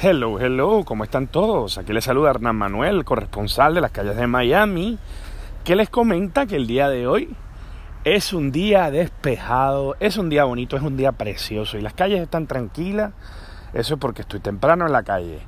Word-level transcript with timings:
Hello, 0.00 0.38
hello, 0.38 0.84
¿cómo 0.84 1.02
están 1.02 1.26
todos? 1.26 1.76
Aquí 1.76 1.92
les 1.92 2.04
saluda 2.04 2.30
Hernán 2.30 2.54
Manuel, 2.54 3.04
corresponsal 3.04 3.74
de 3.74 3.80
las 3.80 3.90
calles 3.90 4.16
de 4.16 4.28
Miami, 4.28 4.96
que 5.64 5.74
les 5.74 5.90
comenta 5.90 6.46
que 6.46 6.54
el 6.54 6.68
día 6.68 6.88
de 6.88 7.08
hoy 7.08 7.34
es 8.04 8.32
un 8.32 8.52
día 8.52 8.92
despejado, 8.92 9.96
es 9.98 10.16
un 10.16 10.28
día 10.28 10.44
bonito, 10.44 10.76
es 10.76 10.84
un 10.84 10.96
día 10.96 11.10
precioso 11.10 11.78
y 11.78 11.80
las 11.80 11.94
calles 11.94 12.20
están 12.20 12.46
tranquilas. 12.46 13.10
Eso 13.74 13.94
es 13.94 14.00
porque 14.00 14.22
estoy 14.22 14.38
temprano 14.38 14.86
en 14.86 14.92
la 14.92 15.02
calle. 15.02 15.40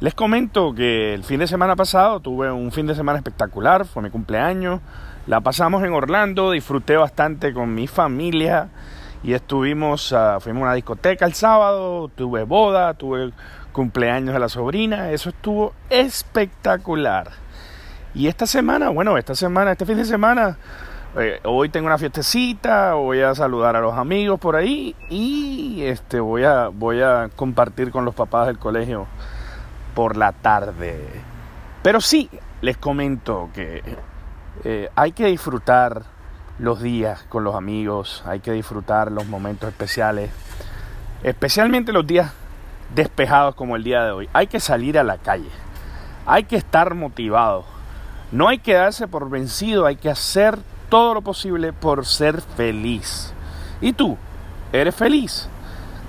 Les 0.00 0.12
comento 0.12 0.74
que 0.74 1.14
el 1.14 1.24
fin 1.24 1.40
de 1.40 1.46
semana 1.46 1.74
pasado 1.74 2.20
tuve 2.20 2.52
un 2.52 2.72
fin 2.72 2.86
de 2.86 2.94
semana 2.94 3.16
espectacular, 3.16 3.86
fue 3.86 4.02
mi 4.02 4.10
cumpleaños. 4.10 4.82
La 5.26 5.40
pasamos 5.40 5.82
en 5.82 5.94
Orlando, 5.94 6.50
disfruté 6.50 6.98
bastante 6.98 7.54
con 7.54 7.74
mi 7.74 7.86
familia 7.86 8.68
y 9.26 9.34
estuvimos, 9.34 10.12
uh, 10.12 10.38
fuimos 10.38 10.60
a 10.60 10.66
una 10.66 10.74
discoteca 10.74 11.26
el 11.26 11.34
sábado, 11.34 12.08
tuve 12.14 12.44
boda, 12.44 12.94
tuve 12.94 13.32
cumpleaños 13.72 14.32
de 14.32 14.38
la 14.38 14.48
sobrina, 14.48 15.10
eso 15.10 15.30
estuvo 15.30 15.74
espectacular. 15.90 17.32
Y 18.14 18.28
esta 18.28 18.46
semana, 18.46 18.90
bueno, 18.90 19.18
esta 19.18 19.34
semana, 19.34 19.72
este 19.72 19.84
fin 19.84 19.96
de 19.96 20.04
semana, 20.04 20.56
eh, 21.18 21.40
hoy 21.42 21.70
tengo 21.70 21.88
una 21.88 21.98
fiestecita, 21.98 22.94
voy 22.94 23.20
a 23.20 23.34
saludar 23.34 23.74
a 23.74 23.80
los 23.80 23.94
amigos 23.94 24.38
por 24.38 24.54
ahí 24.54 24.94
y 25.10 25.82
este 25.82 26.20
voy 26.20 26.44
a 26.44 26.68
voy 26.68 27.02
a 27.02 27.28
compartir 27.34 27.90
con 27.90 28.04
los 28.04 28.14
papás 28.14 28.46
del 28.46 28.60
colegio 28.60 29.08
por 29.96 30.16
la 30.16 30.30
tarde. 30.30 31.04
Pero 31.82 32.00
sí, 32.00 32.30
les 32.60 32.76
comento 32.76 33.50
que 33.52 33.82
eh, 34.62 34.88
hay 34.94 35.10
que 35.10 35.26
disfrutar 35.26 36.14
los 36.58 36.80
días 36.80 37.24
con 37.28 37.44
los 37.44 37.54
amigos, 37.54 38.22
hay 38.26 38.40
que 38.40 38.52
disfrutar 38.52 39.12
los 39.12 39.26
momentos 39.26 39.68
especiales, 39.68 40.30
especialmente 41.22 41.92
los 41.92 42.06
días 42.06 42.32
despejados 42.94 43.54
como 43.54 43.76
el 43.76 43.84
día 43.84 44.04
de 44.04 44.12
hoy. 44.12 44.28
Hay 44.32 44.46
que 44.46 44.60
salir 44.60 44.98
a 44.98 45.04
la 45.04 45.18
calle, 45.18 45.50
hay 46.24 46.44
que 46.44 46.56
estar 46.56 46.94
motivado, 46.94 47.64
no 48.32 48.48
hay 48.48 48.58
que 48.58 48.74
darse 48.74 49.06
por 49.06 49.28
vencido, 49.28 49.86
hay 49.86 49.96
que 49.96 50.10
hacer 50.10 50.58
todo 50.88 51.14
lo 51.14 51.22
posible 51.22 51.72
por 51.72 52.06
ser 52.06 52.40
feliz. 52.40 53.32
¿Y 53.80 53.92
tú? 53.92 54.16
¿Eres 54.72 54.94
feliz? 54.94 55.48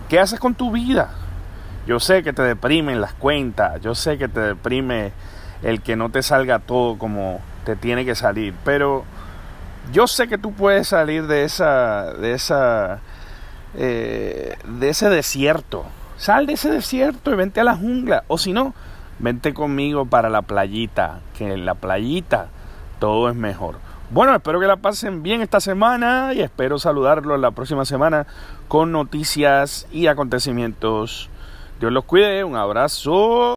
¿Qué 0.07 0.19
haces 0.19 0.39
con 0.39 0.55
tu 0.55 0.71
vida? 0.71 1.09
Yo 1.85 1.99
sé 1.99 2.23
que 2.23 2.33
te 2.33 2.41
deprimen 2.41 3.01
las 3.01 3.13
cuentas, 3.13 3.81
yo 3.81 3.95
sé 3.95 4.17
que 4.17 4.27
te 4.27 4.39
deprime 4.39 5.11
el 5.63 5.81
que 5.81 5.95
no 5.95 6.09
te 6.09 6.21
salga 6.21 6.59
todo 6.59 6.97
como 6.97 7.41
te 7.65 7.75
tiene 7.75 8.05
que 8.05 8.15
salir, 8.15 8.53
pero 8.63 9.03
yo 9.91 10.07
sé 10.07 10.27
que 10.27 10.37
tú 10.37 10.53
puedes 10.53 10.89
salir 10.89 11.27
de 11.27 11.43
esa, 11.43 12.13
de 12.13 12.33
esa, 12.33 12.99
eh, 13.75 14.57
de 14.65 14.89
ese 14.89 15.09
desierto. 15.09 15.85
Sal 16.17 16.45
de 16.45 16.53
ese 16.53 16.69
desierto 16.69 17.31
y 17.31 17.35
vente 17.35 17.59
a 17.59 17.63
la 17.63 17.75
jungla. 17.75 18.23
O 18.27 18.37
si 18.37 18.53
no, 18.53 18.73
vente 19.19 19.53
conmigo 19.53 20.05
para 20.05 20.29
la 20.29 20.41
playita, 20.41 21.19
que 21.37 21.53
en 21.53 21.65
la 21.65 21.75
playita 21.75 22.47
todo 22.99 23.29
es 23.29 23.35
mejor. 23.35 23.75
Bueno, 24.09 24.33
espero 24.33 24.59
que 24.59 24.67
la 24.67 24.77
pasen 24.77 25.21
bien 25.21 25.41
esta 25.41 25.59
semana 25.59 26.33
y 26.33 26.41
espero 26.41 26.79
saludarlos 26.79 27.39
la 27.39 27.51
próxima 27.51 27.83
semana 27.83 28.25
con 28.67 28.91
noticias 28.91 29.85
y 29.91 30.07
acontecimientos. 30.07 31.29
Dios 31.79 31.91
los 31.91 32.05
cuide, 32.05 32.43
un 32.43 32.55
abrazo. 32.55 33.56